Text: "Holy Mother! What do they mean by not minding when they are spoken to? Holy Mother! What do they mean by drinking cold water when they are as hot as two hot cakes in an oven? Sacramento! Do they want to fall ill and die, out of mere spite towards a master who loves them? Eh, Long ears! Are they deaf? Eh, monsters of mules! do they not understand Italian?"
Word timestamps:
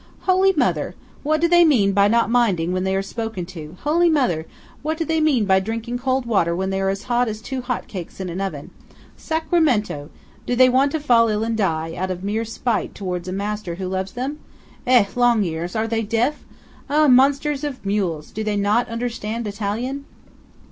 "Holy 0.21 0.51
Mother! 0.57 0.95
What 1.21 1.41
do 1.41 1.47
they 1.47 1.63
mean 1.63 1.91
by 1.91 2.07
not 2.07 2.27
minding 2.27 2.73
when 2.73 2.85
they 2.85 2.95
are 2.95 3.03
spoken 3.03 3.45
to? 3.45 3.75
Holy 3.83 4.09
Mother! 4.09 4.47
What 4.81 4.97
do 4.97 5.05
they 5.05 5.21
mean 5.21 5.45
by 5.45 5.59
drinking 5.59 5.99
cold 5.99 6.25
water 6.25 6.55
when 6.55 6.71
they 6.71 6.81
are 6.81 6.89
as 6.89 7.03
hot 7.03 7.27
as 7.27 7.39
two 7.39 7.61
hot 7.61 7.87
cakes 7.87 8.19
in 8.19 8.27
an 8.27 8.41
oven? 8.41 8.71
Sacramento! 9.15 10.09
Do 10.47 10.55
they 10.55 10.69
want 10.69 10.91
to 10.93 10.99
fall 10.99 11.27
ill 11.27 11.43
and 11.43 11.55
die, 11.55 11.93
out 11.95 12.09
of 12.09 12.23
mere 12.23 12.45
spite 12.45 12.95
towards 12.95 13.27
a 13.27 13.31
master 13.31 13.75
who 13.75 13.87
loves 13.87 14.13
them? 14.13 14.39
Eh, 14.87 15.05
Long 15.15 15.43
ears! 15.43 15.75
Are 15.75 15.87
they 15.87 16.01
deaf? 16.01 16.45
Eh, 16.89 17.05
monsters 17.05 17.63
of 17.63 17.85
mules! 17.85 18.31
do 18.31 18.43
they 18.43 18.57
not 18.57 18.89
understand 18.89 19.45
Italian?" 19.45 20.05